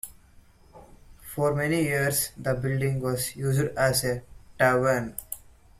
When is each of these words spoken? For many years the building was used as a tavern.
For 1.21 1.53
many 1.53 1.83
years 1.83 2.31
the 2.35 2.55
building 2.55 3.01
was 3.01 3.35
used 3.35 3.67
as 3.77 4.03
a 4.03 4.23
tavern. 4.57 5.15